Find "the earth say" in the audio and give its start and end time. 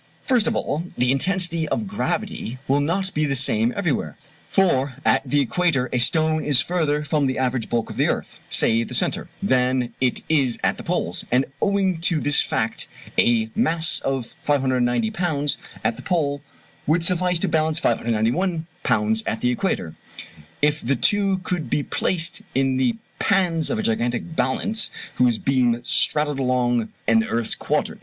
7.97-8.81